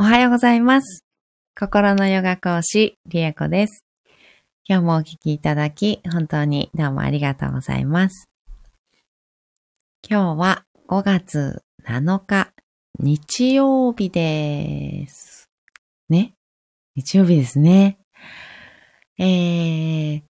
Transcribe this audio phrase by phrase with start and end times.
[0.00, 1.04] おはようございます。
[1.54, 3.84] 心のヨガ講師、リエコです。
[4.66, 8.30] 今日もお聞きいただき、本当にどうもありがとうございます。
[10.08, 12.50] 今日は5月7日、
[12.98, 15.50] 日曜日です。
[16.08, 16.32] ね？
[16.96, 17.98] 日曜日ですね。
[19.18, 20.22] えー、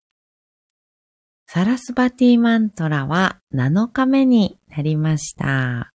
[1.46, 5.92] サラスバティマントラは7日目になりました。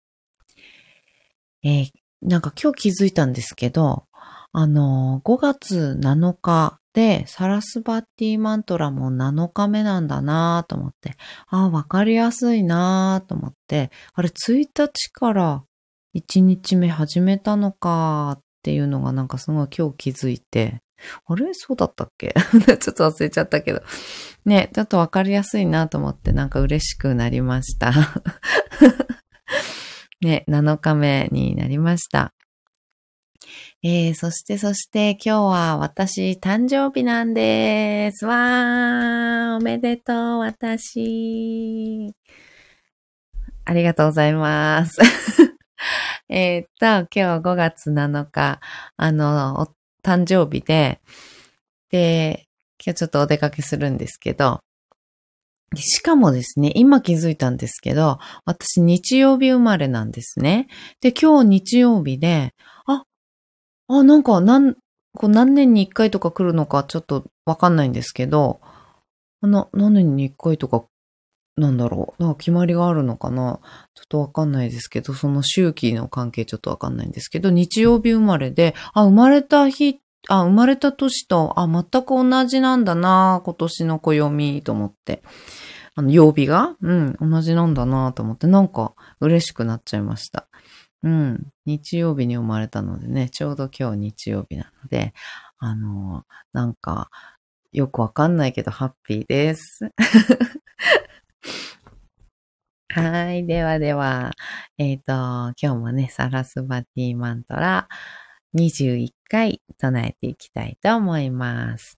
[1.64, 4.06] えーなんか今日気づいたんですけど、
[4.54, 11.16] あの、5月7日でサラスバッティマントラも7日目なんだなぁと思って、
[11.48, 15.64] ああ、わかりやすいなぁと思って、あれ1日から
[16.16, 20.82] 1日目始めたのかっていうのがなんかすごい今日気づいて、
[21.26, 21.54] あれ？
[21.54, 22.34] そうだったっけ？
[22.80, 23.82] ちょっと忘れちゃったけど。
[24.46, 27.92] ね、ちょっとわかりやすいなと思ってなんか嬉しくなりました。
[30.22, 32.34] ね、7日目になりました。
[33.84, 38.26] えー、そしてそして今日は私誕生日なんです。
[38.26, 42.14] わー、おめでとう、私。
[43.66, 45.00] ありがとうございます。
[46.30, 48.60] えっと、今日5月7日、
[48.98, 51.02] あの、誕生日で、
[51.90, 52.48] で、
[52.84, 54.62] 今日ちょっとお出かけするんですけど、
[55.76, 60.68] しかもですね、今気づいたんですけど、私日曜日生まれなんですね。
[61.00, 62.54] で、今日日曜日で、
[62.86, 63.04] あ、
[63.88, 64.76] あ、なんか何、
[65.14, 68.60] こう何年に一回とか来るのかちょっとわかんないんですけど、
[69.42, 70.86] な、何年に一回とか、
[71.58, 72.24] なんだろう。
[72.24, 73.60] なんか決まりがあるのかな
[73.94, 85.24] ちょっとわかんないですけど、その周期の関係ちょっとわかんないんですけど、日曜日生まれで、あ、生まれた日、あ、生まれた年と、あ、全く同じなんだな今年の暦と思って。
[85.96, 90.48] あの、曜日がうん、同じなんだなと思って、なんか嬉しくなっちゃいました。
[91.04, 95.14] うん、日曜日に生まれたのでね、ちょうど今日日曜日なので、
[95.58, 97.10] あの、なんか、
[97.72, 99.92] よくわかんないけど、ハッピーです。
[102.90, 103.46] はい。
[103.48, 104.32] ではでは、
[104.78, 107.88] えっ、と、今日もね、サラスバティマントラ
[108.56, 111.98] 21回唱えていきたいと思います。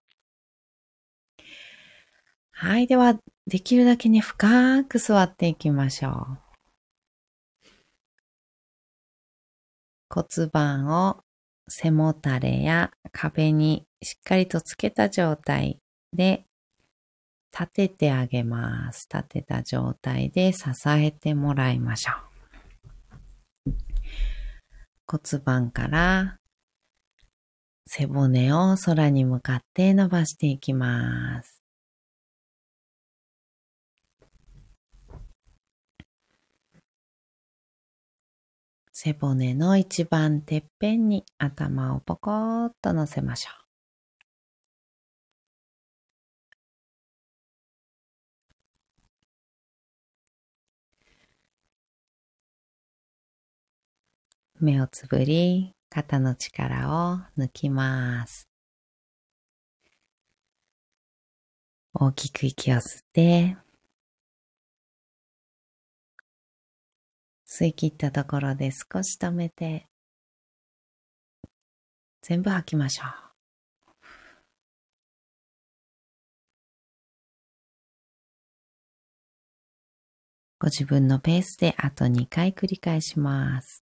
[2.51, 2.87] はい。
[2.87, 6.37] では、できるだけね、深く座っていきましょう。
[10.09, 11.23] 骨盤を
[11.67, 15.79] 背もたれや壁にしっかりとつけた状態
[16.13, 16.45] で
[17.51, 19.07] 立ててあげます。
[19.11, 22.33] 立てた状態で支えてもらいましょう。
[25.07, 26.39] 骨盤から
[27.85, 31.63] 背骨を空に向かって伸ばしていきます。
[38.91, 43.49] 背骨の一番てっぺんに頭をポコーっと乗せましょ
[54.61, 54.63] う。
[54.63, 58.49] 目をつぶり、肩の力を抜きます。
[61.93, 62.81] 大きく息を吸っ
[63.13, 63.55] て、
[67.47, 69.87] 吸い切ったところで少し止めて、
[72.23, 73.07] 全部吐きましょう。
[80.57, 83.82] ご自分のペースであと2回繰り返します。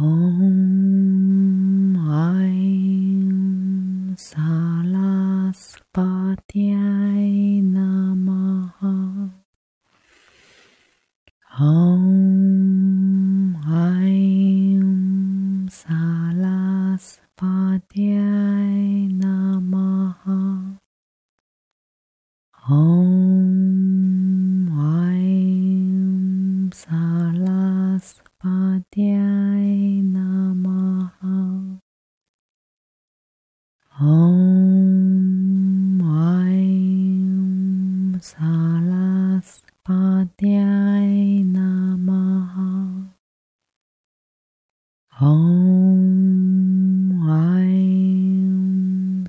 [0.00, 0.57] Oh.
[45.20, 49.26] Om Aim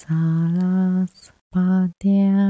[0.00, 1.60] 萨拉斯巴
[1.98, 2.47] 甸。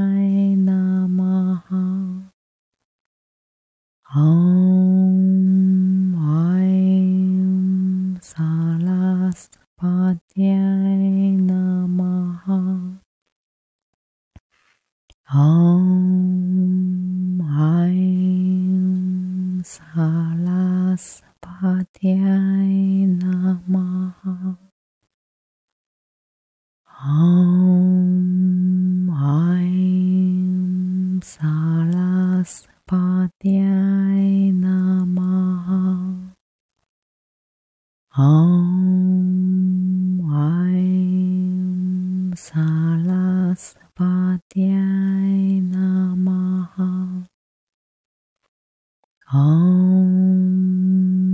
[49.31, 49.37] Om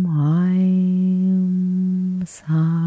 [0.06, 1.46] Aim
[2.26, 2.85] Sai.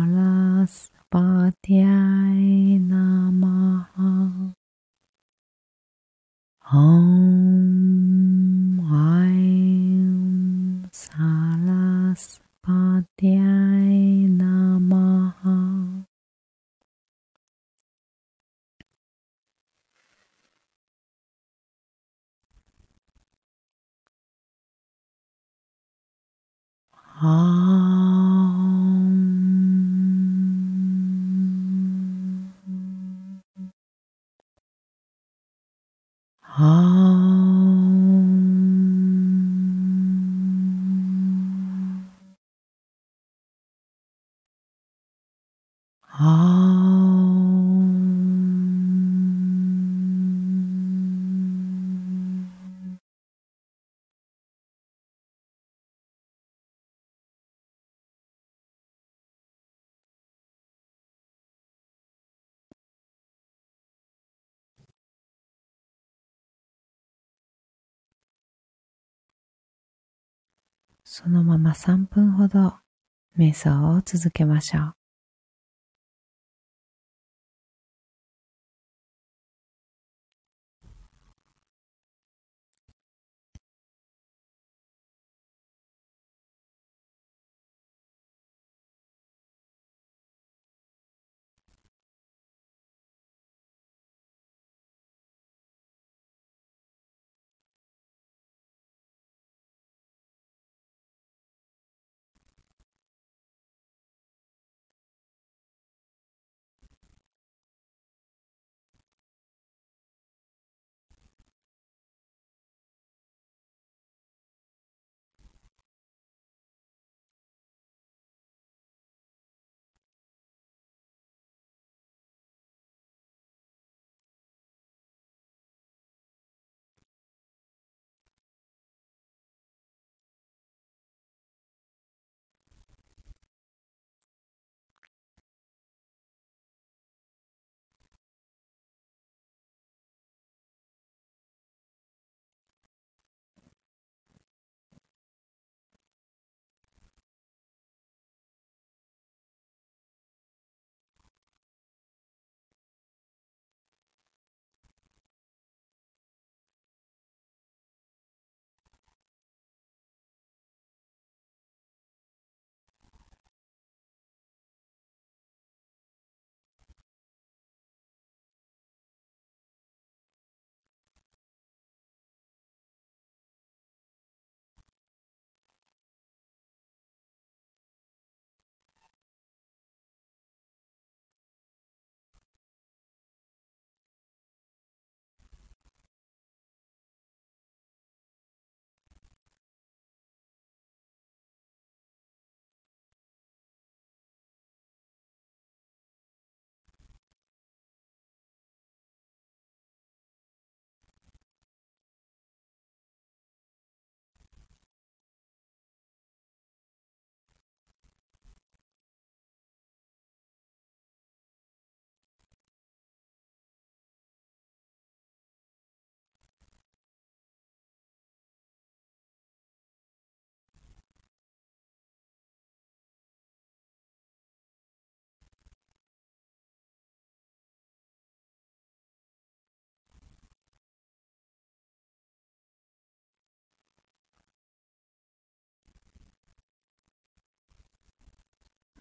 [71.04, 72.74] そのまま3分ほど
[73.38, 74.97] 瞑想を続けましょう。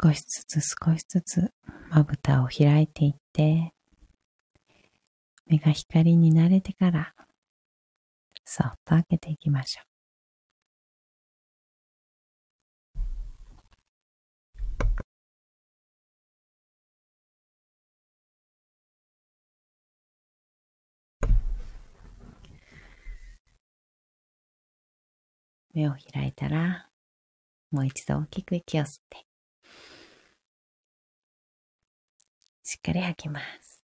[0.00, 1.52] 少しずつ少しずつ
[1.90, 3.72] まぶたを開いていって、
[5.46, 7.14] 目が光に慣れてから、
[8.44, 9.88] そっと開けていきましょう。
[25.74, 26.88] 目を開いたら、
[27.70, 29.27] もう一度大きく息を吸って、
[32.68, 33.82] しっかり吐きます。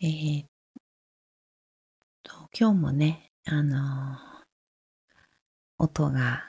[0.00, 0.48] えー、っ
[2.22, 4.18] と、今日もね、あのー、
[5.78, 6.44] 音が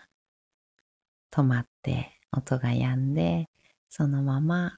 [1.32, 3.50] 止まって、音が止んで、
[3.90, 4.78] そのまま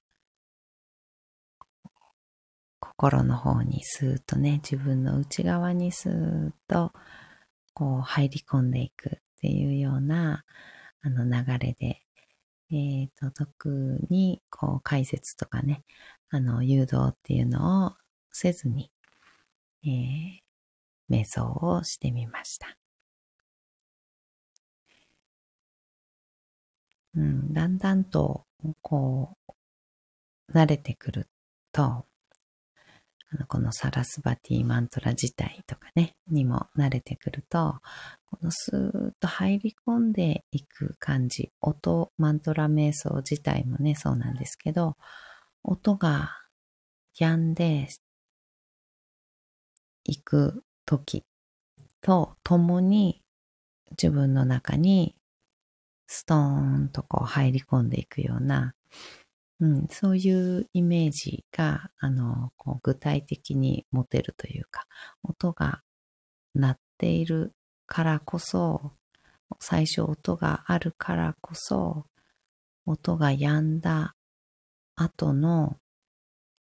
[2.97, 6.93] 心の方にスーッとね、自分の内側にスーッと
[7.73, 9.11] こう入り込んでいくっ
[9.41, 10.45] ていうような
[11.01, 12.01] あの流れで、
[12.71, 15.83] えっ、ー、と、特にこう解説とかね、
[16.29, 17.93] あの誘導っていうのを
[18.31, 18.91] せずに、
[19.83, 22.77] えー、瞑想をしてみました。
[27.15, 28.45] うん、だんだんと
[28.81, 29.37] こ
[30.49, 31.27] う慣れてくる
[31.71, 32.05] と、
[33.47, 37.75] このサラスバティマントラ自体とかね、にも慣れてくると、
[38.25, 44.95] このスーッと入り込んでいく感じ、音、マントラ瞑想自体もね、そうなんですけど、
[45.63, 46.31] 音が
[47.19, 47.89] 止んで
[50.03, 51.23] いく時
[52.01, 53.21] と共に
[53.91, 55.15] 自分の中に
[56.07, 58.75] ストーンとこう入り込んでいくような
[59.61, 64.85] うん、そういうイメージが、あの、こう具体的に持てるというか、
[65.23, 65.81] 音が
[66.53, 67.53] 鳴っている
[67.87, 68.91] からこそ、
[69.59, 72.05] 最初音があるからこそ、
[72.85, 74.15] 音が止んだ
[74.95, 75.77] 後の、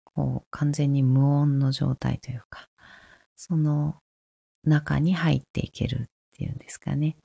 [0.04, 2.70] こう、完全に無音の状態というか、
[3.36, 4.02] その
[4.64, 6.06] 中に入っていけるっ
[6.36, 7.18] ていうんですかね。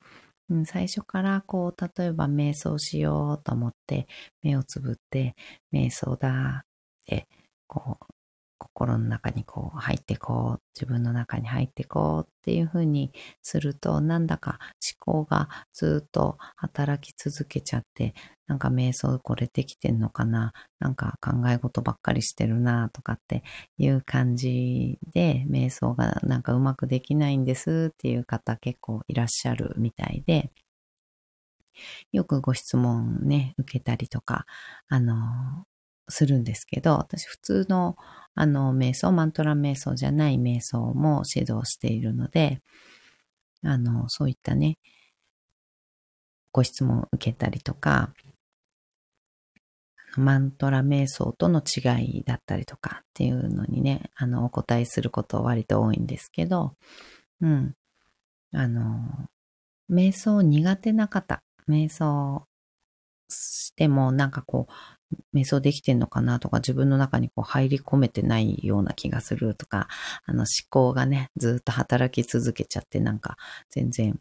[0.65, 4.07] 最初からこう、例えば瞑想しようと思って
[4.43, 5.35] 目をつぶって
[5.73, 6.67] 瞑想だっ
[7.05, 7.27] て
[7.67, 8.14] こう
[8.75, 14.59] 心の中にこう入ってこう、自分の中に入ってこうっていうふうにすると、なんだか
[15.07, 18.13] 思考がずっと働き続けちゃって、
[18.47, 23.43] なんか瞑想これできてんのかななんか考え事ばっかりしてるなとかって
[23.77, 30.51] いう感じで、瞑想がなんかうまくできないんですっていう方結構いらっしゃるみたいで、
[32.11, 34.45] よくご質問ね、受けたりとか、
[34.87, 35.65] あの、
[36.09, 37.95] するんですけど、私普通の
[38.35, 42.61] あの瞑想、マントラ瞑想じゃない瞑想も指導しているので、
[43.63, 44.77] あの、そういったね、
[46.51, 48.13] ご質問を受けたりとか、
[50.17, 56.75] マントラ瞑想との違いだったりとかっていうのにね、あの、お答えすること割と多いんですけど、
[57.41, 57.75] うん。
[58.53, 59.27] あの、
[59.91, 62.47] 瞑想苦手な方、瞑想
[63.29, 64.73] してもなんかこう、
[65.33, 69.87] 瞑想できてんのかなとか、自分の中にこう入り込めてないような気がするとか、
[70.25, 73.37] あの思考がね、ずっと働き続けちゃって、なんか
[73.69, 74.19] 全然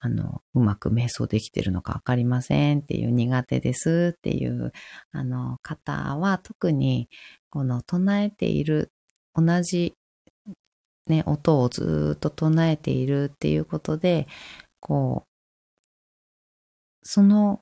[0.00, 4.72] あの、うまく瞑想できてるのかわかりませんっていう苦手ですっていう
[5.12, 7.08] あの方は特に
[7.50, 8.92] この唱えている
[9.34, 9.94] 同じ
[11.08, 14.26] ね、音をずっと唱えているっていうことで、
[14.80, 15.28] こう、
[17.02, 17.60] その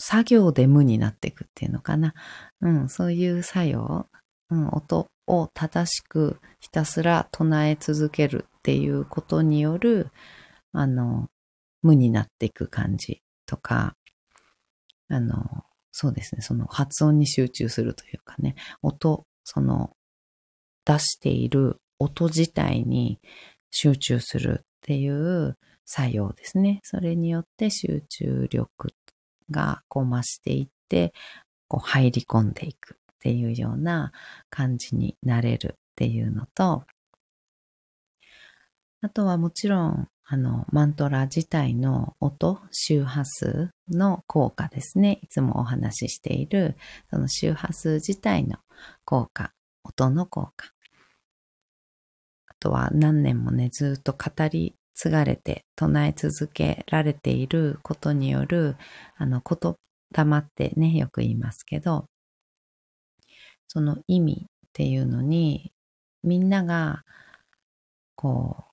[0.00, 2.14] 作業で無になっていくっていうのかな。
[2.60, 4.08] うん、そういう作用、
[4.50, 10.10] うん、音を正しくひたすら唱え続けるっていうことによる、
[10.72, 11.28] あの、
[11.82, 13.94] 無になっていく感じとか、
[15.08, 19.90] あの、そうですね、その発音に集中するというかね、音、その
[20.84, 23.20] 出している音自体に
[23.70, 26.80] 集中するっていう作用ですね。
[26.84, 28.94] それによって集中力
[29.50, 31.12] がこう増していって、
[31.68, 34.12] こう入り込んでいくっていうような
[34.50, 36.84] 感じになれるっていうのと、
[39.02, 45.18] あとはもちろん、あの、マントラ自体の音、周波数の効果ですね。
[45.22, 46.76] いつもお話ししている、
[47.10, 48.58] その周波数自体の
[49.04, 49.52] 効果、
[49.84, 50.72] 音の効果。
[52.46, 58.76] あとは何年もね、ずっと語り継がれて唱え続けられていることによる、
[59.16, 59.76] あの、言
[60.12, 62.04] 霊ってね、よく言いますけど、
[63.66, 65.72] その意味っていうのに、
[66.22, 67.02] みんなが、
[68.14, 68.64] こう、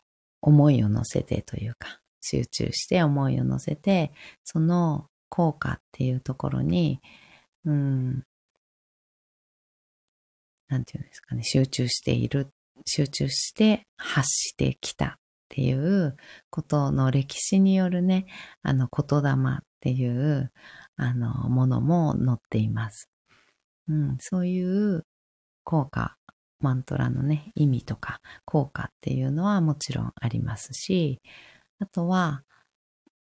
[0.41, 4.11] 思いを乗せてというか、集中して思いを乗せて、
[4.43, 6.99] その効果っていうところに、
[7.63, 8.25] うん、
[10.67, 12.49] なんていうんですかね、集中している、
[12.85, 16.17] 集中して発してきたっていう
[16.49, 18.25] ことの歴史によるね、
[18.63, 20.51] あの言霊っていう
[20.97, 23.09] あのものも載っています。
[23.87, 25.05] うん、そういう
[25.63, 26.17] 効果、
[26.59, 31.21] マントラのね、意味とか効果っていうのはもちろんありますし、
[31.79, 32.43] あとは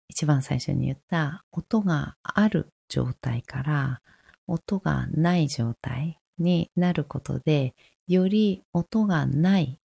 [0.08, 4.02] 一番最初に言った音がある状態から
[4.48, 7.74] 音がない状態になることで、
[8.08, 9.82] より音がない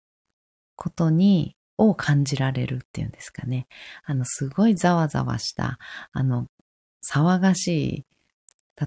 [0.76, 3.68] ことにを感じられるっていうんですかね。
[4.04, 5.80] あの、すごいざわざわした、
[6.12, 6.48] あの、
[7.10, 7.68] 騒がし
[8.00, 8.06] い、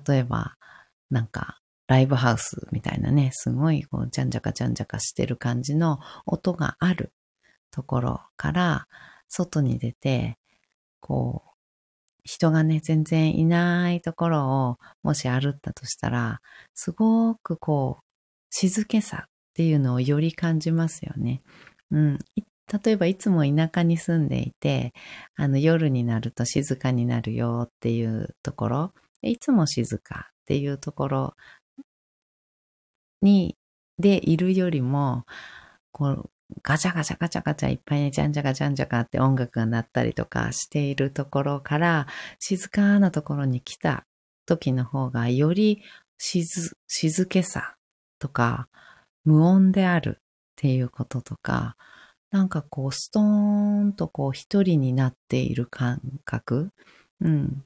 [0.07, 0.57] 例えば、
[1.11, 7.13] なんか、ライブハウスみたいなね、すごい、こう、じゃんじゃかじゃんじゃかしてる感じの音がある
[7.71, 8.87] ところから、
[9.29, 10.39] 外に出て、
[11.01, 11.51] こう、
[12.25, 16.41] 人がね、全然いないところを、もし歩ったとしたら、
[16.75, 18.05] すごくこう、
[18.51, 21.43] 静けさっていうのをより感じますよね。
[21.91, 22.19] うん。
[22.85, 24.93] 例えばいつも田舎に住んでいて、
[25.37, 31.35] あの夜になると静かになるよっていうところ、いつも静かっていうところ
[33.23, 33.57] に、
[33.99, 35.25] でいるよりも、
[35.93, 36.31] こう、
[36.63, 42.07] ガチャガチャガチャガチャいっぱいね、じゃんじゃかじゃんじゃかって音楽が鳴ったりとかしているところから、
[42.39, 44.07] 静かなところに来た
[44.47, 45.83] 時の方が、より
[46.19, 47.77] 静、静けさ
[48.19, 48.69] とか、
[49.25, 50.23] 無音であるっ
[50.57, 51.77] ていうこととか、
[52.33, 56.71] なんかこう、ストーンとこう、一人になっている感覚、
[57.21, 57.63] うん、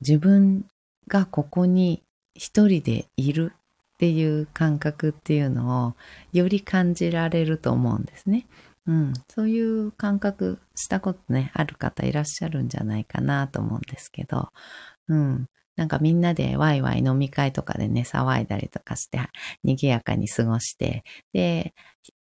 [0.00, 0.64] 自分
[1.08, 2.02] がここに
[2.34, 5.94] 一人でいるっていう感覚っていうのを
[6.32, 8.46] より感じられると思うんですね。
[8.86, 14.48] うん、そういう感覚したことね、ある方いらっしゃるんじゃないかなと思うんですけど、
[15.08, 19.20] うん、なんかみんなでワイワイ飲み会とかでね、騒いだりとかして、
[19.62, 21.72] 賑やかに過ごして、で、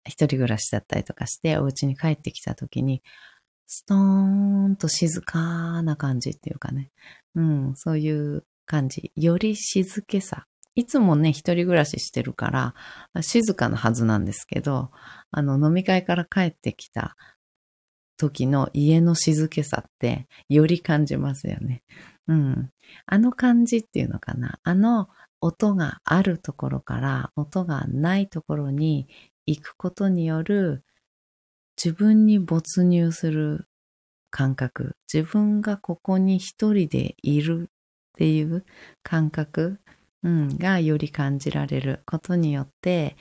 [0.07, 3.03] 一人暮らしだったりとかして、お家に帰ってきた時に、
[3.67, 6.93] ストーンと静かな感じっていうかね、
[7.35, 9.13] うん、そういう感じ。
[9.17, 10.47] より静けさ。
[10.75, 12.51] いつもね、一人暮らししてるか
[13.15, 14.91] ら、静かなはずなんですけど、
[15.31, 17.19] あの、飲み会から帰ってきた
[18.17, 21.83] 時の家の静けさって、より感じますよね。
[22.29, 22.71] うん。
[23.07, 24.59] あの感じっていうのかな。
[24.63, 25.09] あの
[25.41, 29.09] 音があるところから音がないところに
[29.47, 30.85] 行くことによる
[31.83, 33.67] 自分に没入する
[34.31, 34.97] 感覚。
[35.13, 37.71] 自分がここに一人でいる
[38.13, 38.65] っていう
[39.03, 39.81] 感覚、
[40.23, 43.17] うん、がより感じられることによって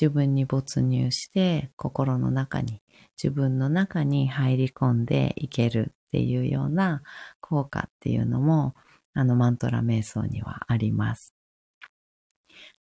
[0.00, 2.80] 自分に没入して心の中に
[3.22, 7.02] 自分の中に入り込んでいけるっていうような
[7.44, 8.74] 効果っていうのも、
[9.12, 11.34] あのマントラ瞑想にはあります。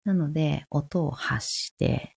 [0.06, 2.16] なので、音を発して、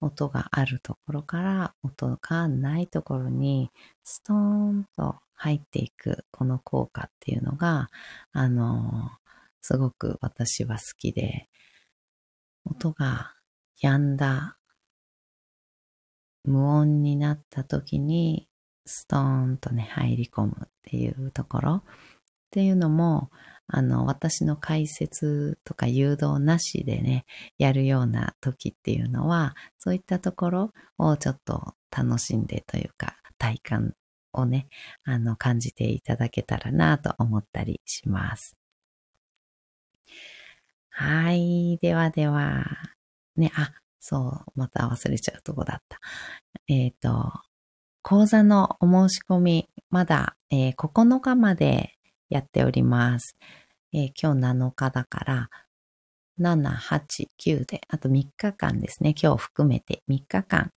[0.00, 3.70] 音があるところから音がないところに
[4.04, 7.88] ストーンと入っていくこの効果っていうのが、
[8.32, 9.10] あの、
[9.62, 11.48] すごく私は好きで、
[12.64, 13.34] 音が
[13.82, 14.58] 止んだ、
[16.44, 18.47] 無音になった時に
[18.88, 21.82] ストーンとね、入り込むっていうところっ
[22.50, 23.30] ていうのも、
[23.66, 27.26] あの、私の解説とか誘導なしでね、
[27.58, 33.94] やるような時っていうのは、そういったところをちょっと楽しんでというか、体感
[34.32, 34.68] をね、
[35.04, 38.56] あの、感じていただけたらなと思ったりします。
[40.90, 41.78] はい。
[41.82, 42.64] ではでは、
[43.36, 46.00] ね、あ、そう、また忘れちゃうとこだった。
[46.68, 47.32] えっ、ー、と、
[48.02, 51.92] 講座のお申し込み、まだ、えー、9日まで
[52.28, 53.36] やっております。
[53.92, 55.50] えー、今日7日だから、
[56.40, 59.14] 7、8、9で、あと3日間ですね。
[59.20, 60.72] 今日含めて3日間、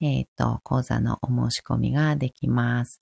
[0.00, 3.00] えっ、ー、と、講座のお申し込みができます。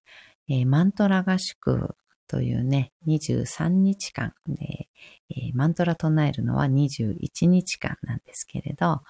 [0.49, 1.97] えー、マントラ合宿
[2.27, 4.89] というね、23日間で、
[5.31, 9.03] えマントラ唱えるのは21日間なんですけれど、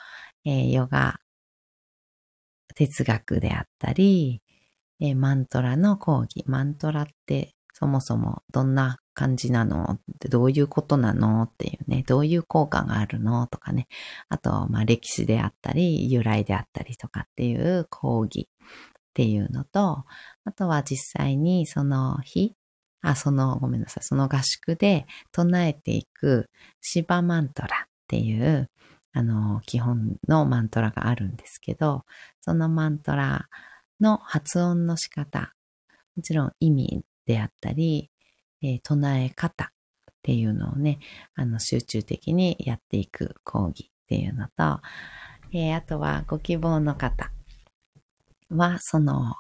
[0.45, 1.21] えヨガ、
[2.75, 4.43] 哲学であったり、
[5.01, 9.85] えマントラの講義、マントラってそもそもどんな感じなの？
[9.85, 11.43] ってどういうことなの？
[11.43, 13.47] っていうね、どういう効果があるの？
[13.49, 13.89] とかね、
[14.29, 20.05] あと、まあ歴史であったり、由来であったりとかっていう講義っていうのと、
[20.45, 22.55] あとは実際にその日、
[23.03, 26.49] あ、その、ごめんなさい、その合宿で唱えていく
[26.81, 28.71] シバマントラっていう、
[29.13, 32.05] あの、基本のマントラがあるんですけど、
[32.41, 33.49] そのマントラ
[34.01, 35.55] の発音の仕方、
[36.17, 38.11] もちろん意味であったり、
[38.63, 40.99] えー、唱え方っていうのをね、
[41.35, 44.81] あの、集中的にやっていく講義っていうのと、
[45.53, 47.31] えー、あとはご希望の方
[48.51, 49.35] は、その、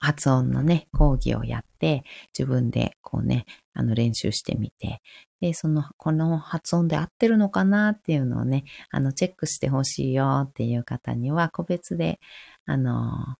[0.00, 2.04] 発音のね、講義をやって、
[2.38, 5.02] 自分でこうね、あの練習してみて、
[5.40, 12.20] で、その、この発音で合ってるのかなっていうのをね、あの、チェックしてほしいよっていう方には、個別で、
[12.66, 13.36] あの、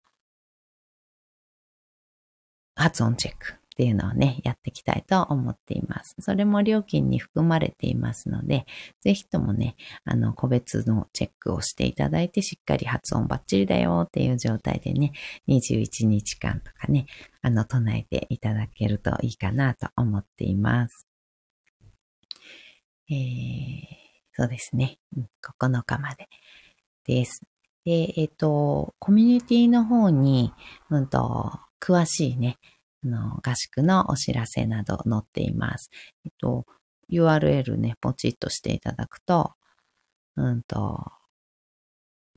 [2.78, 6.16] 発音チェックっていうのをね、やっていきたいと思っています。
[6.18, 8.66] それも料金に含まれていますので、
[9.00, 15.12] ぜひともね、あの、個別のチェックをしていただいて、しっかり発音バッチリだよっていう状態でね、
[15.46, 17.06] 21日間とかね、
[17.40, 21.06] あの、唱えていただけるといいかなと思っています。
[23.08, 23.86] えー、
[24.32, 24.98] そうですね。
[25.40, 26.28] 9日まで
[27.06, 27.42] です。
[27.84, 30.52] で、えっ、ー、と、コミュニティの方に、
[30.90, 32.58] うんと、詳しいね、
[33.04, 35.90] あの、合宿のお知らせなど載っています。
[36.24, 36.66] えっと、
[37.10, 39.52] URL ね、ポチッとしていただくと、
[40.36, 41.12] うんと、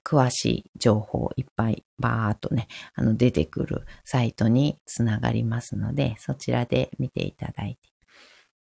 [0.04, 7.90] 詳しい情報いっぱいバーっとね、あの出てくるサイトにつながりますので、そちらで見ていただいて。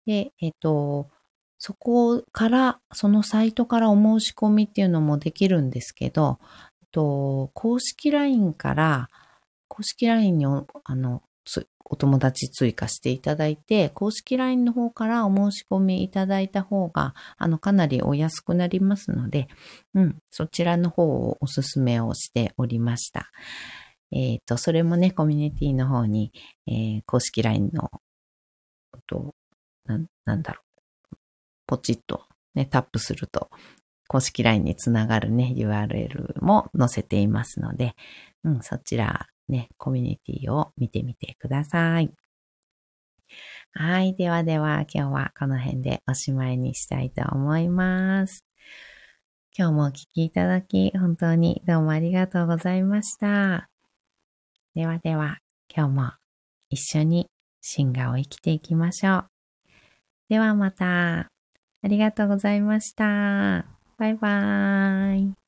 [0.07, 1.11] で、えっと、
[1.59, 6.39] そこから、そのサイトからお申し込みっていうのもできるんですけど、
[6.93, 9.09] と、公式 LINE から、
[9.75, 11.23] 公式 LINE にあの
[11.85, 19.49] お友達追加していただいて、公式 LINE の方からお申し込みいただいた方が、あの、かなりお安くなりますので、
[19.95, 23.33] うん、そちらの方をお勧めをしておりました。
[24.13, 26.33] えっ、ー、と、それもね、コミュニティの方に、
[26.69, 27.91] えー、公式 LINE の、
[29.09, 29.35] と
[29.87, 30.63] な、なんだろ
[31.13, 31.17] う、
[31.67, 32.23] ポチッと
[32.55, 33.51] ね、タップすると、
[34.07, 37.97] 公式 LINE につながるね、URL も載せていますので、
[38.45, 42.11] うん、そちらね、コミュニティを見てみてください。
[43.73, 44.15] はい。
[44.15, 48.45] ではでは、今日はこの辺でおしまいにしたいと思います。
[49.57, 53.69] 今日もお聴きいただき、本当にどうもありがとうございました。
[54.75, 55.39] ではでは、
[55.75, 56.13] 今日も
[56.71, 57.29] 一緒に
[57.61, 59.25] 進化を生きていきましょう。
[60.29, 61.29] ではまた。
[61.83, 63.67] ありがとうございました。
[63.99, 65.44] バイバーイ。